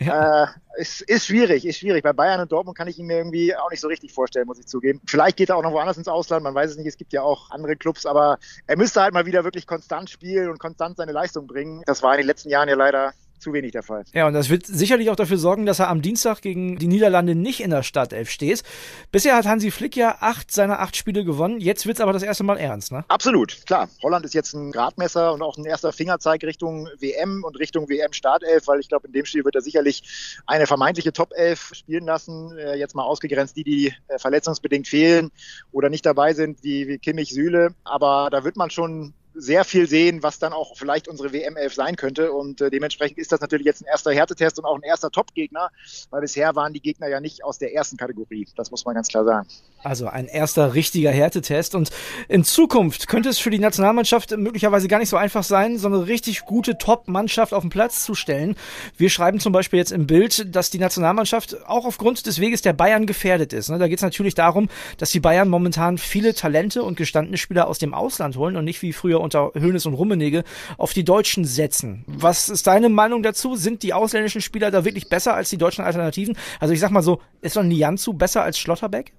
Ja. 0.00 0.44
äh, 0.44 0.46
ist, 0.76 1.02
ist 1.02 1.26
schwierig, 1.26 1.64
ist 1.64 1.78
schwierig. 1.78 2.02
Bei 2.02 2.12
Bayern 2.12 2.23
und 2.40 2.52
Dortmund 2.52 2.76
kann 2.76 2.88
ich 2.88 2.98
ihn 2.98 3.06
mir 3.06 3.18
irgendwie 3.18 3.54
auch 3.54 3.70
nicht 3.70 3.80
so 3.80 3.88
richtig 3.88 4.12
vorstellen, 4.12 4.46
muss 4.46 4.58
ich 4.58 4.66
zugeben. 4.66 5.00
Vielleicht 5.06 5.36
geht 5.36 5.50
er 5.50 5.56
auch 5.56 5.62
noch 5.62 5.72
woanders 5.72 5.98
ins 5.98 6.08
Ausland, 6.08 6.42
man 6.42 6.54
weiß 6.54 6.70
es 6.70 6.76
nicht. 6.76 6.86
Es 6.86 6.96
gibt 6.96 7.12
ja 7.12 7.22
auch 7.22 7.50
andere 7.50 7.76
Clubs, 7.76 8.06
aber 8.06 8.38
er 8.66 8.76
müsste 8.76 9.02
halt 9.02 9.14
mal 9.14 9.26
wieder 9.26 9.44
wirklich 9.44 9.66
konstant 9.66 10.10
spielen 10.10 10.50
und 10.50 10.58
konstant 10.58 10.96
seine 10.96 11.12
Leistung 11.12 11.46
bringen. 11.46 11.82
Das 11.86 12.02
war 12.02 12.12
in 12.14 12.18
den 12.18 12.26
letzten 12.26 12.48
Jahren 12.48 12.68
ja 12.68 12.76
leider 12.76 13.12
zu 13.44 13.52
wenig 13.52 13.72
der 13.72 13.82
Fall. 13.82 14.04
Ja, 14.12 14.26
und 14.26 14.32
das 14.32 14.50
wird 14.50 14.66
sicherlich 14.66 15.10
auch 15.10 15.16
dafür 15.16 15.36
sorgen, 15.36 15.66
dass 15.66 15.78
er 15.78 15.88
am 15.88 16.02
Dienstag 16.02 16.40
gegen 16.40 16.78
die 16.78 16.88
Niederlande 16.88 17.34
nicht 17.34 17.60
in 17.60 17.70
der 17.70 17.82
Startelf 17.82 18.30
steht. 18.30 18.64
Bisher 19.12 19.36
hat 19.36 19.46
Hansi 19.46 19.70
Flick 19.70 19.96
ja 19.96 20.16
acht 20.20 20.50
seiner 20.50 20.80
acht 20.80 20.96
Spiele 20.96 21.24
gewonnen. 21.24 21.60
Jetzt 21.60 21.86
wird 21.86 21.98
es 21.98 22.00
aber 22.00 22.12
das 22.12 22.22
erste 22.22 22.42
Mal 22.42 22.58
ernst, 22.58 22.90
ne? 22.90 23.04
Absolut, 23.08 23.64
klar. 23.66 23.88
Holland 24.02 24.24
ist 24.24 24.34
jetzt 24.34 24.54
ein 24.54 24.72
Gradmesser 24.72 25.32
und 25.32 25.42
auch 25.42 25.56
ein 25.56 25.64
erster 25.64 25.92
Fingerzeig 25.92 26.42
Richtung 26.42 26.88
WM 26.98 27.44
und 27.44 27.58
Richtung 27.58 27.88
WM-Startelf, 27.88 28.66
weil 28.66 28.80
ich 28.80 28.88
glaube, 28.88 29.06
in 29.06 29.12
dem 29.12 29.26
Spiel 29.26 29.44
wird 29.44 29.54
er 29.54 29.60
sicherlich 29.60 30.42
eine 30.46 30.66
vermeintliche 30.66 31.12
Top-Elf 31.12 31.72
spielen 31.74 32.06
lassen. 32.06 32.56
Äh, 32.56 32.76
jetzt 32.76 32.94
mal 32.94 33.04
ausgegrenzt 33.04 33.56
die, 33.56 33.64
die 33.64 33.94
äh, 34.08 34.18
verletzungsbedingt 34.18 34.88
fehlen 34.88 35.30
oder 35.70 35.90
nicht 35.90 36.06
dabei 36.06 36.32
sind, 36.32 36.64
wie, 36.64 36.88
wie 36.88 36.98
Kimmich, 36.98 37.30
Süle. 37.30 37.74
Aber 37.84 38.28
da 38.30 38.42
wird 38.42 38.56
man 38.56 38.70
schon 38.70 39.12
sehr 39.34 39.64
viel 39.64 39.88
sehen, 39.88 40.22
was 40.22 40.38
dann 40.38 40.52
auch 40.52 40.76
vielleicht 40.76 41.08
unsere 41.08 41.32
WM-11 41.32 41.74
sein 41.74 41.96
könnte. 41.96 42.32
Und 42.32 42.60
äh, 42.60 42.70
dementsprechend 42.70 43.18
ist 43.18 43.32
das 43.32 43.40
natürlich 43.40 43.66
jetzt 43.66 43.82
ein 43.82 43.86
erster 43.86 44.12
Härtetest 44.12 44.58
und 44.58 44.64
auch 44.64 44.76
ein 44.76 44.82
erster 44.82 45.10
Top-Gegner, 45.10 45.70
weil 46.10 46.20
bisher 46.20 46.54
waren 46.54 46.72
die 46.72 46.80
Gegner 46.80 47.08
ja 47.08 47.20
nicht 47.20 47.44
aus 47.44 47.58
der 47.58 47.74
ersten 47.74 47.96
Kategorie. 47.96 48.46
Das 48.56 48.70
muss 48.70 48.84
man 48.84 48.94
ganz 48.94 49.08
klar 49.08 49.24
sagen. 49.24 49.48
Also 49.82 50.06
ein 50.06 50.26
erster 50.26 50.74
richtiger 50.74 51.10
Härtetest. 51.10 51.74
Und 51.74 51.90
in 52.28 52.44
Zukunft 52.44 53.08
könnte 53.08 53.28
es 53.28 53.38
für 53.38 53.50
die 53.50 53.58
Nationalmannschaft 53.58 54.36
möglicherweise 54.36 54.88
gar 54.88 54.98
nicht 54.98 55.10
so 55.10 55.16
einfach 55.16 55.44
sein, 55.44 55.78
so 55.78 55.88
eine 55.88 56.06
richtig 56.06 56.46
gute 56.46 56.78
Top-Mannschaft 56.78 57.52
auf 57.52 57.62
den 57.62 57.70
Platz 57.70 58.04
zu 58.04 58.14
stellen. 58.14 58.56
Wir 58.96 59.10
schreiben 59.10 59.40
zum 59.40 59.52
Beispiel 59.52 59.78
jetzt 59.78 59.92
im 59.92 60.06
Bild, 60.06 60.54
dass 60.54 60.70
die 60.70 60.78
Nationalmannschaft 60.78 61.66
auch 61.66 61.84
aufgrund 61.84 62.26
des 62.26 62.40
Weges 62.40 62.62
der 62.62 62.72
Bayern 62.72 63.06
gefährdet 63.06 63.52
ist. 63.52 63.68
Ne? 63.68 63.78
Da 63.78 63.88
geht 63.88 63.98
es 63.98 64.02
natürlich 64.02 64.34
darum, 64.34 64.68
dass 64.98 65.10
die 65.10 65.20
Bayern 65.20 65.48
momentan 65.48 65.98
viele 65.98 66.34
Talente 66.34 66.82
und 66.82 66.96
gestandene 66.96 67.36
Spieler 67.36 67.66
aus 67.66 67.78
dem 67.78 67.94
Ausland 67.94 68.36
holen 68.36 68.56
und 68.56 68.64
nicht 68.64 68.80
wie 68.82 68.92
früher 68.92 69.20
unter 69.24 69.50
Höhnes 69.54 69.86
und 69.86 69.94
Rummenigge 69.94 70.44
auf 70.78 70.92
die 70.92 71.04
Deutschen 71.04 71.44
setzen. 71.44 72.04
Was 72.06 72.48
ist 72.48 72.66
deine 72.66 72.88
Meinung 72.88 73.22
dazu? 73.22 73.56
Sind 73.56 73.82
die 73.82 73.92
ausländischen 73.92 74.40
Spieler 74.40 74.70
da 74.70 74.84
wirklich 74.84 75.08
besser 75.08 75.34
als 75.34 75.50
die 75.50 75.58
deutschen 75.58 75.84
Alternativen? 75.84 76.36
Also 76.60 76.72
ich 76.72 76.80
sag 76.80 76.90
mal 76.90 77.02
so, 77.02 77.20
ist 77.40 77.58
ein 77.58 77.68
Nianzu 77.68 78.12
besser 78.12 78.42
als 78.42 78.58
Schlotterbeck? 78.58 79.12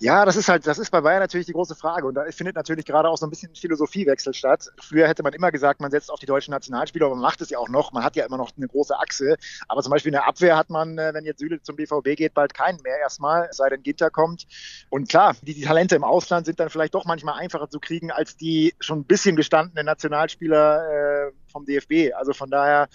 Ja, 0.00 0.24
das 0.24 0.36
ist 0.36 0.48
halt, 0.48 0.66
das 0.66 0.78
ist 0.78 0.90
bei 0.90 1.00
Bayern 1.00 1.20
natürlich 1.20 1.46
die 1.46 1.52
große 1.52 1.74
Frage. 1.74 2.06
Und 2.06 2.14
da 2.14 2.24
findet 2.30 2.56
natürlich 2.56 2.84
gerade 2.84 3.08
auch 3.08 3.16
so 3.16 3.26
ein 3.26 3.30
bisschen 3.30 3.54
Philosophiewechsel 3.54 4.34
statt. 4.34 4.70
Früher 4.80 5.08
hätte 5.08 5.22
man 5.22 5.32
immer 5.32 5.50
gesagt, 5.52 5.80
man 5.80 5.90
setzt 5.90 6.10
auf 6.10 6.18
die 6.20 6.26
deutschen 6.26 6.50
Nationalspieler, 6.52 7.06
aber 7.06 7.14
man 7.14 7.22
macht 7.22 7.40
es 7.40 7.50
ja 7.50 7.58
auch 7.58 7.68
noch. 7.68 7.92
Man 7.92 8.04
hat 8.04 8.16
ja 8.16 8.24
immer 8.24 8.36
noch 8.36 8.50
eine 8.56 8.66
große 8.66 8.98
Achse. 8.98 9.36
Aber 9.68 9.82
zum 9.82 9.90
Beispiel 9.90 10.10
in 10.10 10.14
der 10.14 10.26
Abwehr 10.26 10.56
hat 10.56 10.70
man, 10.70 10.98
äh, 10.98 11.12
wenn 11.14 11.24
jetzt 11.24 11.38
Süle 11.38 11.62
zum 11.62 11.76
BVB 11.76 12.16
geht, 12.16 12.34
bald 12.34 12.54
keinen 12.54 12.80
mehr 12.82 12.98
erstmal, 12.98 13.48
sei 13.52 13.68
denn 13.68 13.82
Ginter 13.82 14.10
kommt. 14.10 14.46
Und 14.90 15.08
klar, 15.08 15.36
die, 15.42 15.54
die 15.54 15.62
Talente 15.62 15.96
im 15.96 16.04
Ausland 16.04 16.46
sind 16.46 16.60
dann 16.60 16.70
vielleicht 16.70 16.94
doch 16.94 17.04
manchmal 17.04 17.38
einfacher 17.38 17.68
zu 17.68 17.80
kriegen 17.80 18.10
als 18.10 18.36
die 18.36 18.74
schon 18.80 19.00
ein 19.00 19.04
bisschen 19.04 19.36
gestandenen 19.36 19.86
Nationalspieler 19.86 21.28
äh, 21.28 21.32
vom 21.54 21.64
DFB. 21.64 22.12
Also 22.16 22.32
von 22.32 22.50
daher, 22.50 22.88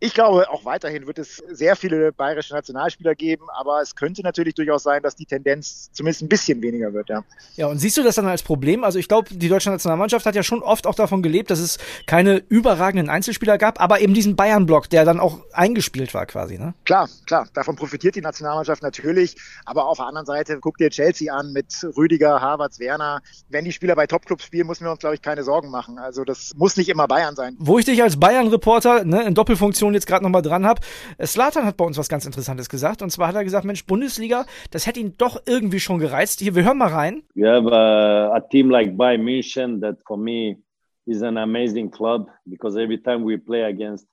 ich 0.00 0.12
glaube, 0.12 0.50
auch 0.50 0.64
weiterhin 0.64 1.06
wird 1.06 1.18
es 1.18 1.36
sehr 1.36 1.76
viele 1.76 2.12
bayerische 2.12 2.52
Nationalspieler 2.52 3.14
geben, 3.14 3.44
aber 3.54 3.80
es 3.80 3.94
könnte 3.94 4.22
natürlich 4.22 4.54
durchaus 4.54 4.82
sein, 4.82 5.02
dass 5.02 5.14
die 5.14 5.24
Tendenz 5.24 5.90
zumindest 5.92 6.22
ein 6.22 6.28
bisschen 6.28 6.60
weniger 6.60 6.92
wird, 6.92 7.08
ja. 7.08 7.24
Ja, 7.54 7.68
und 7.68 7.78
siehst 7.78 7.96
du 7.96 8.02
das 8.02 8.16
dann 8.16 8.26
als 8.26 8.42
Problem? 8.42 8.82
Also 8.82 8.98
ich 8.98 9.06
glaube, 9.08 9.32
die 9.32 9.48
deutsche 9.48 9.70
Nationalmannschaft 9.70 10.26
hat 10.26 10.34
ja 10.34 10.42
schon 10.42 10.62
oft 10.62 10.86
auch 10.86 10.96
davon 10.96 11.22
gelebt, 11.22 11.50
dass 11.50 11.60
es 11.60 11.78
keine 12.06 12.42
überragenden 12.48 13.08
Einzelspieler 13.08 13.56
gab, 13.58 13.80
aber 13.80 14.00
eben 14.00 14.12
diesen 14.12 14.34
Bayern-Block, 14.34 14.90
der 14.90 15.04
dann 15.04 15.20
auch 15.20 15.38
eingespielt 15.52 16.12
war 16.14 16.26
quasi, 16.26 16.58
ne? 16.58 16.74
Klar, 16.84 17.08
klar. 17.26 17.48
Davon 17.54 17.76
profitiert 17.76 18.16
die 18.16 18.20
Nationalmannschaft 18.20 18.82
natürlich, 18.82 19.36
aber 19.64 19.86
auf 19.86 19.98
der 19.98 20.06
anderen 20.06 20.26
Seite, 20.26 20.58
guck 20.60 20.78
dir 20.78 20.90
Chelsea 20.90 21.32
an 21.32 21.52
mit 21.52 21.66
Rüdiger, 21.96 22.40
Havertz, 22.40 22.80
Werner. 22.80 23.22
Wenn 23.48 23.64
die 23.64 23.72
Spieler 23.72 23.94
bei 23.94 24.08
Topclubs 24.08 24.44
spielen, 24.44 24.66
müssen 24.66 24.84
wir 24.84 24.90
uns, 24.90 24.98
glaube 24.98 25.14
ich, 25.14 25.22
keine 25.22 25.44
Sorgen 25.44 25.70
machen. 25.70 25.98
Also 25.98 26.24
das 26.24 26.52
muss 26.56 26.76
nicht 26.76 26.88
immer 26.88 27.06
Bayern 27.06 27.36
sein. 27.36 27.54
Wo 27.58 27.78
ich 27.78 27.84
dich 27.92 28.02
als 28.02 28.18
Bayern-Reporter 28.18 29.04
ne, 29.04 29.22
in 29.22 29.34
Doppelfunktion 29.34 29.94
jetzt 29.94 30.06
gerade 30.06 30.24
nochmal 30.24 30.42
dran 30.42 30.66
habe. 30.66 30.80
Slatan 31.24 31.64
hat 31.64 31.76
bei 31.76 31.84
uns 31.84 31.98
was 31.98 32.08
ganz 32.08 32.26
Interessantes 32.26 32.68
gesagt. 32.68 33.02
Und 33.02 33.10
zwar 33.10 33.28
hat 33.28 33.34
er 33.34 33.44
gesagt, 33.44 33.64
Mensch, 33.64 33.86
Bundesliga, 33.86 34.46
das 34.70 34.86
hätte 34.86 35.00
ihn 35.00 35.14
doch 35.18 35.40
irgendwie 35.46 35.80
schon 35.80 35.98
gereizt. 35.98 36.40
Hier, 36.40 36.54
wir 36.54 36.64
hören 36.64 36.78
mal 36.78 36.88
rein. 36.88 37.22
You 37.34 37.46
have 37.46 37.70
a, 37.72 38.34
a 38.36 38.40
team 38.40 38.70
like 38.70 38.96
Bayern 38.96 39.22
München 39.22 39.80
that 39.80 39.98
for 40.06 40.16
me 40.16 40.56
is 41.06 41.22
an 41.22 41.36
amazing 41.36 41.90
club 41.90 42.28
because 42.46 42.76
every 42.80 43.00
time 43.00 43.24
we 43.24 43.38
play 43.38 43.64
against 43.64 44.06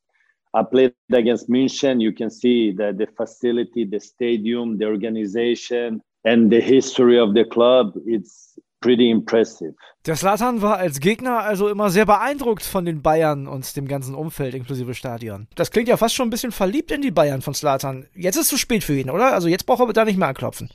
I 0.54 0.64
played 0.64 0.94
against 1.12 1.50
München. 1.50 2.02
You 2.02 2.12
can 2.12 2.30
see 2.30 2.72
that 2.78 2.98
the 2.98 3.08
facility, 3.16 3.86
the 3.86 4.00
stadium, 4.00 4.78
the 4.78 4.86
organization, 4.86 6.02
and 6.26 6.52
the 6.52 6.60
history 6.60 7.20
of 7.20 7.34
the 7.34 7.46
club. 7.46 7.94
It's 8.06 8.58
pretty 8.82 9.10
impressive. 9.10 9.76
Der 10.06 10.16
Slatan 10.16 10.62
war 10.62 10.78
als 10.78 11.02
Gegner 11.02 11.40
also 11.40 11.68
immer 11.68 11.90
sehr 11.90 12.06
beeindruckt 12.06 12.64
von 12.64 12.86
den 12.86 13.02
Bayern 13.02 13.48
und 13.48 13.76
dem 13.76 13.86
ganzen 13.86 14.16
Umfeld 14.16 14.56
inklusive 14.56 14.94
Stadion. 14.96 15.48
Das 15.56 15.72
klingt 15.72 15.90
ja 15.90 15.98
fast 15.98 16.16
schon 16.16 16.28
ein 16.28 16.30
bisschen 16.30 16.54
verliebt 16.54 16.90
in 16.92 17.02
die 17.02 17.12
Bayern 17.12 17.42
von 17.42 17.54
Slatan. 17.54 18.08
Jetzt 18.16 18.38
ist 18.38 18.44
es 18.44 18.48
zu 18.48 18.58
spät 18.58 18.86
für 18.86 18.98
ihn, 18.98 19.10
oder? 19.10 19.34
Also 19.34 19.50
jetzt 19.50 19.66
braucht 19.66 19.82
er 19.82 19.92
da 19.92 20.06
nicht 20.06 20.18
mehr 20.18 20.30
anklopfen. 20.30 20.72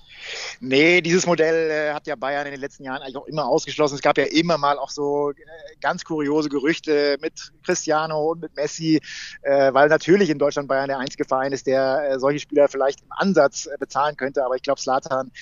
Nee, 0.61 1.01
dieses 1.01 1.27
Modell 1.27 1.71
äh, 1.71 1.95
hat 1.95 2.07
ja 2.07 2.17
Bayern 2.17 2.47
in 2.47 2.53
den 2.53 2.61
letzten 2.61 2.85
Jahren 2.85 3.01
eigentlich 3.01 3.17
auch 3.17 3.27
immer 3.27 3.47
ausgeschlossen. 3.49 3.95
Es 3.95 4.03
gab 4.03 4.19
ja 4.19 4.25
immer 4.25 4.59
mal 4.59 4.79
auch 4.79 4.91
so 4.91 5.31
äh, 5.31 5.35
ganz 5.81 6.05
kuriose 6.05 6.51
Gerüchte 6.51 7.17
mit 7.23 7.51
Cristiano 7.65 8.33
und 8.33 8.43
mit 8.43 8.55
Messi, 8.55 9.01
äh, 9.41 9.73
weil 9.73 9.89
natürlich 9.89 10.29
in 10.29 10.39
Deutschland 10.39 10.69
Bayern 10.69 10.89
der 10.89 10.99
einzige 10.99 11.25
Verein 11.25 11.53
ist, 11.53 11.67
der 11.67 12.11
äh, 12.11 12.19
solche 12.19 12.41
Spieler 12.41 12.69
vielleicht 12.69 13.01
im 13.01 13.11
Ansatz 13.11 13.67
äh, 13.67 13.79
bezahlen 13.79 14.19
könnte. 14.19 14.45
Aber 14.45 14.55
ich 14.55 14.63
glaube, 14.63 14.83
Slatan 14.83 15.33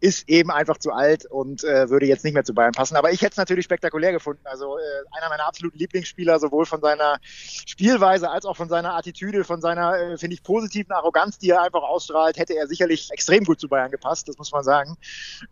ist 0.00 0.28
eben 0.28 0.50
einfach 0.50 0.76
zu 0.76 0.92
alt 0.92 1.24
und 1.24 1.64
äh, 1.64 1.88
würde 1.88 2.09
jetzt 2.10 2.24
nicht 2.24 2.34
mehr 2.34 2.44
zu 2.44 2.54
Bayern 2.54 2.72
passen. 2.72 2.96
Aber 2.96 3.12
ich 3.12 3.22
hätte 3.22 3.32
es 3.32 3.36
natürlich 3.36 3.64
spektakulär 3.64 4.12
gefunden. 4.12 4.42
Also 4.44 4.76
äh, 4.76 4.82
einer 5.16 5.28
meiner 5.28 5.46
absoluten 5.46 5.78
Lieblingsspieler, 5.78 6.38
sowohl 6.38 6.66
von 6.66 6.80
seiner 6.80 7.18
Spielweise 7.22 8.30
als 8.30 8.44
auch 8.44 8.56
von 8.56 8.68
seiner 8.68 8.94
Attitüde, 8.94 9.44
von 9.44 9.60
seiner, 9.60 9.96
äh, 9.96 10.18
finde 10.18 10.34
ich, 10.34 10.42
positiven 10.42 10.92
Arroganz, 10.92 11.38
die 11.38 11.50
er 11.50 11.62
einfach 11.62 11.82
ausstrahlt, 11.82 12.36
hätte 12.36 12.54
er 12.54 12.66
sicherlich 12.66 13.10
extrem 13.10 13.44
gut 13.44 13.60
zu 13.60 13.68
Bayern 13.68 13.90
gepasst, 13.90 14.28
das 14.28 14.36
muss 14.36 14.52
man 14.52 14.62
sagen. 14.62 14.96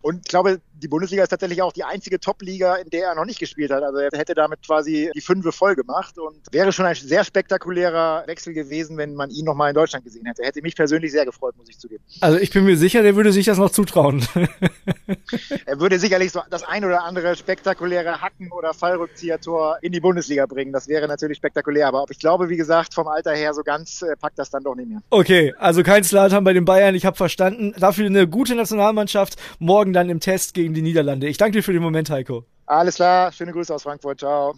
Und 0.01 0.19
ich 0.25 0.29
glaube, 0.29 0.61
die 0.73 0.87
Bundesliga 0.87 1.23
ist 1.23 1.29
tatsächlich 1.29 1.61
auch 1.61 1.73
die 1.73 1.83
einzige 1.83 2.19
Top-Liga, 2.19 2.75
in 2.75 2.89
der 2.89 3.07
er 3.07 3.15
noch 3.15 3.25
nicht 3.25 3.39
gespielt 3.39 3.71
hat. 3.71 3.83
Also 3.83 3.97
er 3.97 4.09
hätte 4.17 4.33
damit 4.33 4.65
quasi 4.65 5.11
die 5.15 5.21
Fünfe 5.21 5.51
voll 5.51 5.75
gemacht 5.75 6.17
und 6.17 6.37
wäre 6.51 6.71
schon 6.71 6.85
ein 6.85 6.95
sehr 6.95 7.23
spektakulärer 7.23 8.23
Wechsel 8.27 8.53
gewesen, 8.53 8.97
wenn 8.97 9.15
man 9.15 9.29
ihn 9.29 9.45
noch 9.45 9.55
mal 9.55 9.69
in 9.69 9.75
Deutschland 9.75 10.05
gesehen 10.05 10.25
hätte. 10.25 10.43
Hätte 10.43 10.61
mich 10.61 10.75
persönlich 10.75 11.11
sehr 11.11 11.25
gefreut, 11.25 11.55
muss 11.57 11.69
ich 11.69 11.79
zugeben. 11.79 12.03
Also 12.21 12.37
ich 12.37 12.51
bin 12.51 12.65
mir 12.65 12.77
sicher, 12.77 13.03
der 13.03 13.15
würde 13.15 13.31
sich 13.31 13.45
das 13.45 13.57
noch 13.57 13.71
zutrauen. 13.71 14.25
er 15.65 15.79
würde 15.79 15.99
sicherlich 15.99 16.31
so 16.31 16.41
das 16.49 16.63
ein 16.63 16.85
oder 16.85 17.03
andere 17.03 17.35
spektakuläre 17.35 18.21
Hacken- 18.21 18.51
oder 18.51 18.73
Fallrückzieher-Tor 18.73 19.77
in 19.81 19.91
die 19.91 19.99
Bundesliga 19.99 20.45
bringen. 20.45 20.71
Das 20.71 20.87
wäre 20.87 21.07
natürlich 21.07 21.37
spektakulär. 21.37 21.87
Aber 21.87 22.05
ich 22.09 22.19
glaube, 22.19 22.49
wie 22.49 22.57
gesagt, 22.57 22.93
vom 22.93 23.07
Alter 23.07 23.33
her 23.33 23.53
so 23.53 23.63
ganz 23.63 24.01
äh, 24.01 24.15
packt 24.15 24.39
das 24.39 24.49
dann 24.49 24.63
doch 24.63 24.75
nicht 24.75 24.89
mehr. 24.89 24.99
Okay, 25.09 25.53
also 25.57 25.83
kein 25.83 26.03
Slatan 26.03 26.43
bei 26.43 26.53
den 26.53 26.65
Bayern. 26.65 26.95
Ich 26.95 27.05
habe 27.05 27.15
verstanden. 27.15 27.73
Dafür 27.77 28.05
eine 28.05 28.27
gute 28.27 28.55
Nationalmannschaft. 28.55 29.35
Morgen 29.59 29.93
dann 29.93 30.09
im 30.09 30.19
Test 30.19 30.53
gegen 30.53 30.73
die 30.73 30.81
Niederlande. 30.81 31.27
Ich 31.27 31.37
danke 31.37 31.59
dir 31.59 31.63
für 31.63 31.73
den 31.73 31.81
Moment, 31.81 32.09
Heiko. 32.09 32.45
Alles 32.65 32.95
klar. 32.95 33.31
Schöne 33.31 33.51
Grüße 33.51 33.73
aus 33.73 33.83
Frankfurt. 33.83 34.19
Ciao. 34.19 34.55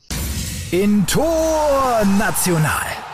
In 0.71 1.05
Tor 1.05 2.01
National. 2.17 3.10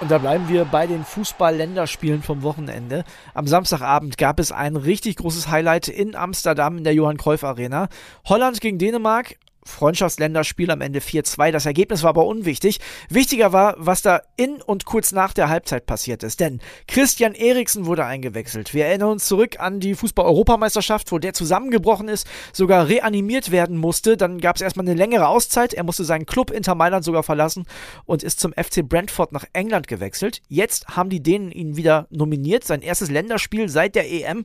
Und 0.00 0.10
da 0.10 0.16
bleiben 0.16 0.48
wir 0.48 0.64
bei 0.64 0.86
den 0.86 1.04
Fußball-Länderspielen 1.04 2.22
vom 2.22 2.42
Wochenende. 2.42 3.04
Am 3.34 3.46
Samstagabend 3.46 4.16
gab 4.16 4.40
es 4.40 4.50
ein 4.50 4.76
richtig 4.76 5.16
großes 5.16 5.48
Highlight 5.48 5.88
in 5.88 6.16
Amsterdam 6.16 6.78
in 6.78 6.84
der 6.84 6.94
Johann 6.94 7.18
Cruyff 7.18 7.44
Arena. 7.44 7.88
Holland 8.24 8.62
gegen 8.62 8.78
Dänemark 8.78 9.36
Freundschaftsländerspiel 9.64 10.70
am 10.70 10.80
Ende 10.80 11.00
4-2. 11.00 11.50
Das 11.50 11.66
Ergebnis 11.66 12.02
war 12.02 12.10
aber 12.10 12.26
unwichtig. 12.26 12.80
Wichtiger 13.08 13.52
war, 13.52 13.74
was 13.78 14.02
da 14.02 14.22
in 14.36 14.62
und 14.62 14.84
kurz 14.84 15.12
nach 15.12 15.32
der 15.32 15.48
Halbzeit 15.48 15.86
passiert 15.86 16.22
ist. 16.22 16.40
Denn 16.40 16.60
Christian 16.88 17.34
Eriksen 17.34 17.86
wurde 17.86 18.04
eingewechselt. 18.04 18.72
Wir 18.72 18.86
erinnern 18.86 19.10
uns 19.10 19.26
zurück 19.26 19.60
an 19.60 19.80
die 19.80 19.94
Fußball-Europameisterschaft, 19.94 21.12
wo 21.12 21.18
der 21.18 21.34
zusammengebrochen 21.34 22.08
ist, 22.08 22.26
sogar 22.52 22.88
reanimiert 22.88 23.50
werden 23.50 23.76
musste. 23.76 24.16
Dann 24.16 24.40
gab 24.40 24.56
es 24.56 24.62
erstmal 24.62 24.86
eine 24.86 24.96
längere 24.96 25.28
Auszeit. 25.28 25.74
Er 25.74 25.84
musste 25.84 26.04
seinen 26.04 26.26
Club 26.26 26.50
Inter 26.50 26.74
Mailand 26.74 27.04
sogar 27.04 27.22
verlassen 27.22 27.66
und 28.06 28.22
ist 28.22 28.40
zum 28.40 28.52
FC 28.52 28.88
Brentford 28.88 29.32
nach 29.32 29.44
England 29.52 29.88
gewechselt. 29.88 30.40
Jetzt 30.48 30.88
haben 30.88 31.10
die 31.10 31.22
Dänen 31.22 31.52
ihn 31.52 31.76
wieder 31.76 32.06
nominiert. 32.10 32.64
Sein 32.64 32.82
erstes 32.82 33.10
Länderspiel 33.10 33.68
seit 33.68 33.94
der 33.94 34.10
EM. 34.10 34.44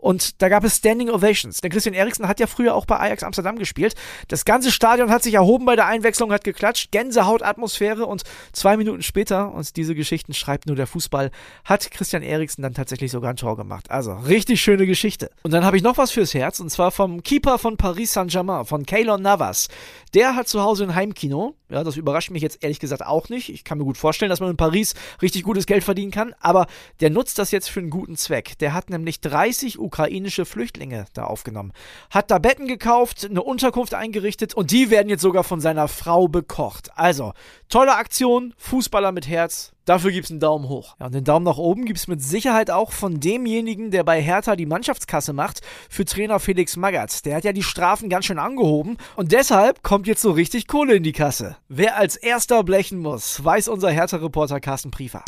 Und 0.00 0.40
da 0.40 0.48
gab 0.48 0.64
es 0.64 0.76
Standing 0.76 1.10
Ovations. 1.10 1.60
Denn 1.60 1.70
Christian 1.70 1.94
Eriksen 1.94 2.26
hat 2.26 2.40
ja 2.40 2.46
früher 2.46 2.74
auch 2.74 2.86
bei 2.86 2.98
Ajax 2.98 3.22
Amsterdam 3.22 3.58
gespielt. 3.58 3.94
Das 4.28 4.44
ganze 4.44 4.72
Stadion 4.72 5.10
hat 5.10 5.22
sich 5.22 5.34
erhoben 5.34 5.66
bei 5.66 5.76
der 5.76 5.86
Einwechslung, 5.86 6.32
hat 6.32 6.42
geklatscht. 6.44 6.90
Gänsehautatmosphäre 6.90 8.06
und 8.06 8.22
zwei 8.52 8.76
Minuten 8.76 9.02
später, 9.02 9.52
und 9.52 9.76
diese 9.76 9.94
Geschichten 9.94 10.32
schreibt 10.32 10.66
nur 10.66 10.76
der 10.76 10.86
Fußball, 10.86 11.30
hat 11.64 11.90
Christian 11.90 12.22
Eriksen 12.22 12.62
dann 12.62 12.74
tatsächlich 12.74 13.10
sogar 13.10 13.30
ein 13.30 13.36
Tor 13.36 13.56
gemacht. 13.56 13.90
Also 13.90 14.14
richtig 14.14 14.60
schöne 14.60 14.86
Geschichte. 14.86 15.30
Und 15.42 15.52
dann 15.52 15.64
habe 15.64 15.76
ich 15.76 15.82
noch 15.82 15.98
was 15.98 16.10
fürs 16.10 16.32
Herz 16.32 16.60
und 16.60 16.70
zwar 16.70 16.90
vom 16.90 17.22
Keeper 17.22 17.58
von 17.58 17.76
Paris 17.76 18.14
Saint-Germain, 18.14 18.64
von 18.64 18.86
Keylor 18.86 19.18
Navas. 19.18 19.68
Der 20.14 20.34
hat 20.34 20.48
zu 20.48 20.62
Hause 20.62 20.84
ein 20.84 20.94
Heimkino. 20.94 21.54
Ja, 21.68 21.84
das 21.84 21.96
überrascht 21.96 22.30
mich 22.30 22.42
jetzt 22.42 22.64
ehrlich 22.64 22.80
gesagt 22.80 23.06
auch 23.06 23.28
nicht. 23.28 23.48
Ich 23.48 23.62
kann 23.62 23.78
mir 23.78 23.84
gut 23.84 23.96
vorstellen, 23.96 24.30
dass 24.30 24.40
man 24.40 24.50
in 24.50 24.56
Paris 24.56 24.94
richtig 25.22 25.44
gutes 25.44 25.66
Geld 25.66 25.84
verdienen 25.84 26.10
kann, 26.10 26.34
aber 26.40 26.66
der 26.98 27.10
nutzt 27.10 27.38
das 27.38 27.52
jetzt 27.52 27.70
für 27.70 27.78
einen 27.78 27.90
guten 27.90 28.16
Zweck. 28.16 28.58
Der 28.58 28.74
hat 28.74 28.90
nämlich 28.90 29.20
30 29.20 29.78
ukrainische 29.90 30.44
Flüchtlinge 30.44 31.06
da 31.14 31.24
aufgenommen. 31.24 31.72
Hat 32.10 32.30
da 32.30 32.38
Betten 32.38 32.68
gekauft, 32.68 33.26
eine 33.28 33.42
Unterkunft 33.42 33.92
eingerichtet 33.92 34.54
und 34.54 34.70
die 34.70 34.90
werden 34.90 35.08
jetzt 35.08 35.22
sogar 35.22 35.42
von 35.42 35.60
seiner 35.60 35.88
Frau 35.88 36.28
bekocht. 36.28 36.90
Also, 36.94 37.32
tolle 37.68 37.96
Aktion, 37.96 38.54
Fußballer 38.56 39.10
mit 39.10 39.26
Herz, 39.26 39.72
Dafür 39.86 40.12
gibt 40.12 40.26
es 40.26 40.30
einen 40.30 40.38
Daumen 40.38 40.68
hoch. 40.68 40.94
Ja, 41.00 41.06
und 41.06 41.14
den 41.16 41.24
Daumen 41.24 41.44
nach 41.44 41.56
oben 41.56 41.84
gibt 41.84 41.98
es 41.98 42.06
mit 42.06 42.22
Sicherheit 42.22 42.70
auch 42.70 42.92
von 42.92 43.18
demjenigen, 43.18 43.90
der 43.90 44.04
bei 44.04 44.22
Hertha 44.22 44.54
die 44.54 44.66
Mannschaftskasse 44.66 45.32
macht, 45.32 45.62
für 45.88 46.04
Trainer 46.04 46.38
Felix 46.38 46.76
Magath. 46.76 47.24
Der 47.24 47.34
hat 47.34 47.42
ja 47.42 47.52
die 47.52 47.64
Strafen 47.64 48.08
ganz 48.08 48.26
schön 48.26 48.38
angehoben 48.38 48.98
und 49.16 49.32
deshalb 49.32 49.82
kommt 49.82 50.06
jetzt 50.06 50.22
so 50.22 50.30
richtig 50.30 50.68
Kohle 50.68 50.94
in 50.94 51.02
die 51.02 51.10
Kasse. 51.10 51.56
Wer 51.68 51.96
als 51.96 52.14
erster 52.14 52.62
blechen 52.62 53.00
muss, 53.00 53.42
weiß 53.42 53.66
unser 53.66 53.90
Hertha-Reporter 53.90 54.60
Carsten 54.60 54.92
Priefer. 54.92 55.24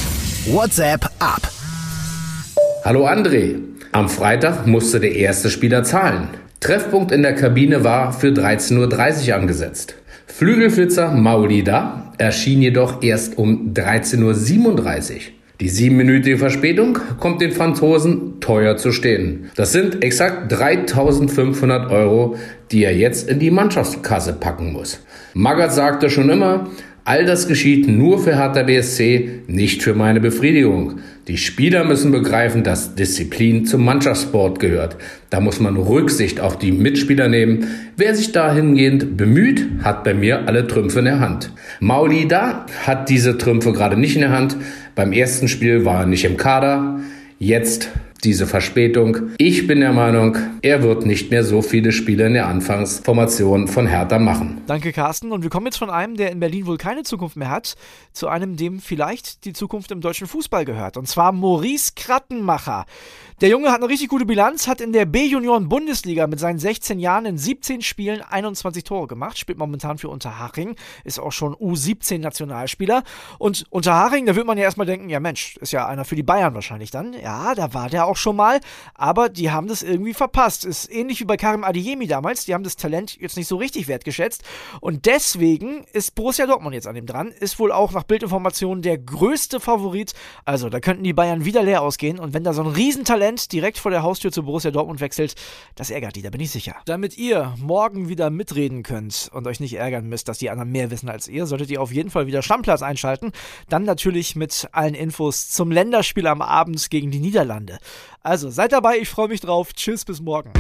WhatsApp 0.47 1.11
ab. 1.19 1.52
Hallo 2.85 3.07
André. 3.07 3.61
Am 3.93 4.09
Freitag 4.09 4.67
musste 4.67 4.99
der 4.99 5.15
erste 5.15 5.51
Spieler 5.51 5.85
zahlen. 5.85 6.27
Treffpunkt 6.59 7.13
in 7.13 7.23
der 7.23 7.37
Kabine 7.37 7.85
war 7.85 8.13
für 8.13 8.31
13.30 8.31 9.29
Uhr 9.29 9.37
angesetzt. 9.37 9.95
Flügelflitzer 10.27 11.13
Maulida 11.13 12.13
erschien 12.19 12.61
jedoch 12.61 13.01
erst 13.01 13.39
um 13.39 13.73
13.37 13.73 15.15
Uhr. 15.15 15.21
Die 15.61 15.69
siebenminütige 15.69 16.39
Verspätung 16.39 16.99
kommt 17.21 17.41
den 17.41 17.53
Franzosen 17.53 18.41
teuer 18.41 18.77
zu 18.77 18.91
stehen. 18.91 19.51
Das 19.55 19.71
sind 19.71 20.03
exakt 20.03 20.51
3500 20.51 21.89
Euro, 21.93 22.35
die 22.73 22.83
er 22.83 22.97
jetzt 22.97 23.31
in 23.31 23.39
die 23.39 23.53
Mannschaftskasse 23.53 24.33
packen 24.33 24.73
muss. 24.73 24.99
Magath 25.35 25.73
sagte 25.73 26.11
schon 26.11 26.31
immer, 26.31 26.67
All 27.05 27.25
das 27.25 27.49
geschieht 27.49 27.89
nur 27.89 28.21
für 28.21 28.37
Hertha 28.37 28.63
BSC, 28.63 29.43
nicht 29.49 29.83
für 29.83 29.95
meine 29.95 30.21
Befriedigung. 30.21 31.01
Die 31.29 31.37
Spieler 31.37 31.85
müssen 31.85 32.11
begreifen, 32.11 32.65
dass 32.65 32.97
Disziplin 32.97 33.65
zum 33.65 33.85
Mannschaftssport 33.85 34.59
gehört. 34.59 34.97
Da 35.31 35.39
muss 35.39 35.61
man 35.61 35.77
Rücksicht 35.77 36.41
auf 36.41 36.59
die 36.59 36.73
Mitspieler 36.73 37.29
nehmen. 37.29 37.69
Wer 37.97 38.17
sich 38.17 38.33
dahingehend 38.33 39.17
bemüht, 39.17 39.65
hat 39.85 40.03
bei 40.03 40.15
mir 40.15 40.49
alle 40.49 40.67
Trümpfe 40.67 40.99
in 40.99 41.05
der 41.05 41.21
Hand. 41.21 41.53
Mauli 41.79 42.27
da 42.27 42.67
hat 42.85 43.09
diese 43.09 43.39
Trümpfe 43.39 43.73
gerade 43.73 43.97
nicht 43.97 44.17
in 44.17 44.23
der 44.23 44.33
Hand. 44.33 44.57
Beim 44.97 45.13
ersten 45.13 45.47
Spiel 45.47 45.85
war 45.85 46.01
er 46.01 46.07
nicht 46.07 46.25
im 46.25 46.37
Kader. 46.37 46.99
Jetzt 47.39 47.91
diese 48.25 48.47
Verspätung. 48.47 49.31
Ich 49.39 49.67
bin 49.67 49.81
der 49.81 49.93
Meinung, 49.93 50.37
er 50.63 50.83
wird 50.83 51.07
nicht 51.07 51.31
mehr 51.31 51.45
so 51.45 51.61
viele 51.61 51.93
Spiele 51.93 52.27
in 52.27 52.35
der 52.35 52.47
Anfangsformation 52.47 53.69
von 53.69 53.87
Hertha 53.87 54.19
machen. 54.19 54.63
Danke, 54.67 54.93
Carsten. 54.93 55.33
Und 55.33 55.43
wir 55.43 55.51
kommen 55.51 55.67
jetzt 55.67 55.79
von 55.79 55.91
einem, 55.91 56.17
der 56.17 56.31
in 56.31 56.41
Berlin 56.41 56.67
wohl 56.67 56.79
keine 56.79 57.03
Zukunft 57.03 57.37
mehr 57.37 57.51
hat, 57.51 57.75
zu 58.13 58.29
einem, 58.29 58.57
dem 58.57 58.81
vielleicht 58.81 59.45
die 59.45 59.53
Zukunft 59.53 59.91
im 59.91 60.01
deutschen 60.01 60.27
Fußball 60.27 60.65
gehört. 60.65 60.97
Und 60.97 61.09
zwar 61.09 61.33
Maurice 61.33 61.93
Krattenmacher. 61.97 62.87
Der 63.43 63.49
Junge 63.49 63.73
hat 63.73 63.81
eine 63.81 63.89
richtig 63.89 64.09
gute 64.09 64.25
Bilanz, 64.25 64.69
hat 64.69 64.81
in 64.81 64.93
der 64.93 65.05
B-Junioren-Bundesliga 65.05 66.29
mit 66.29 66.39
seinen 66.39 66.61
16 66.61 67.01
Jahren 67.01 67.27
in 67.27 67.39
17 67.39 67.83
Spielen 67.83 68.23
21 68.23 68.85
Tore 68.85 69.09
gemacht, 69.09 69.37
spielt 69.37 69.59
momentan 69.59 69.99
für 69.99 70.11
Unterhaching, 70.11 70.77
ist 71.03 71.19
auch 71.19 71.33
schon 71.33 71.53
U17-Nationalspieler. 71.57 73.03
Und 73.41 73.65
Unterhaching, 73.71 74.27
da 74.27 74.37
würde 74.37 74.47
man 74.47 74.59
ja 74.59 74.63
erstmal 74.63 74.87
denken, 74.87 75.09
ja 75.09 75.19
Mensch, 75.19 75.57
ist 75.57 75.73
ja 75.73 75.89
einer 75.89 76.05
für 76.05 76.15
die 76.15 76.23
Bayern 76.23 76.55
wahrscheinlich 76.55 76.93
dann. 76.93 77.15
Ja, 77.15 77.57
da 77.57 77.75
war 77.75 77.91
der 77.91 78.07
auch 78.07 78.15
schon 78.15 78.37
mal, 78.37 78.61
aber 78.95 79.29
die 79.29 79.51
haben 79.51 79.67
das 79.67 79.83
irgendwie 79.83 80.15
verpasst. 80.15 80.65
Ist 80.65 80.89
ähnlich 80.93 81.19
wie 81.19 81.25
bei 81.25 81.37
Karim 81.37 81.65
Adeyemi 81.65 82.07
damals, 82.07 82.45
die 82.45 82.55
haben 82.55 82.63
das 82.63 82.77
Talent 82.77 83.21
jetzt 83.21 83.37
nicht 83.37 83.49
so 83.49 83.57
richtig 83.57 83.89
wertgeschätzt. 83.89 84.45
Und 84.81 85.05
deswegen 85.07 85.85
ist 85.93 86.15
Borussia 86.15 86.47
Dortmund 86.47 86.77
jetzt 86.77 86.87
an 86.87 86.95
dem 86.95 87.07
dran, 87.07 87.33
ist 87.33 87.59
wohl 87.59 87.73
auch 87.73 87.91
nach 87.91 88.05
Bildinformationen 88.05 88.83
der 88.83 88.99
größte 88.99 89.59
Favorit. 89.59 90.13
Also, 90.45 90.69
da 90.69 90.79
könnten 90.79 91.03
die 91.03 91.13
Bayern 91.13 91.45
wieder 91.45 91.65
leer 91.65 91.83
ausgehen. 91.83 92.21
Und 92.21 92.35
wenn 92.35 92.45
da 92.45 92.53
so 92.53 92.63
ein 92.63 92.69
Riesentalent 92.69 93.32
Talent 93.33 93.53
direkt 93.53 93.79
vor 93.79 93.91
der 93.91 94.03
Haustür 94.03 94.31
zu 94.31 94.43
Borussia 94.43 94.71
Dortmund 94.71 95.01
wechselt, 95.01 95.35
das 95.75 95.91
ärgert 95.91 96.17
die, 96.17 96.23
da 96.23 96.31
bin 96.31 96.41
ich 96.41 96.51
sicher. 96.51 96.77
Damit 96.85 97.17
ihr 97.17 97.55
morgen 97.59 98.09
wieder 98.09 98.31
mitreden 98.31 98.83
könnt 98.83 99.31
und 99.33 99.47
euch 99.47 99.61
nicht 99.61 99.75
ärgern 99.75 100.09
müsst, 100.09 100.29
dass 100.29 100.39
die 100.39 100.51
anderen 100.51 100.71
mehr 100.71 100.91
wissen 100.91 101.09
als 101.09 101.29
ihr, 101.29 101.47
solltet 101.47 101.71
ihr 101.71 101.81
auf 101.81 101.93
jeden 101.93 102.11
Fall 102.11 102.27
wieder 102.27 102.43
Stammplatz 102.43 102.83
einschalten. 102.83 103.33
Dann 103.69 103.85
natürlich 103.85 104.37
mit 104.37 104.69
allen 104.73 104.95
Infos 104.95 105.49
zum 105.51 105.71
Länderspiel 105.71 106.27
am 106.27 106.43
Abend 106.43 106.91
gegen 106.91 107.11
die 107.11 107.21
Niederlande. 107.21 107.79
Also 108.23 108.51
seid 108.51 108.73
dabei, 108.73 108.99
ich 108.99 109.09
freue 109.09 109.29
mich 109.29 109.41
drauf. 109.41 109.73
Tschüss, 109.73 110.05
bis 110.05 110.21
morgen. 110.21 110.53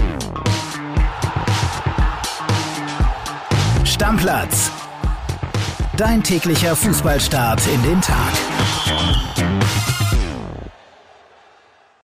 Stammplatz. 3.84 4.70
Dein 5.96 6.22
täglicher 6.22 6.74
Fußballstart 6.74 7.66
in 7.66 7.82
den 7.82 8.00
Tag. 8.00 8.32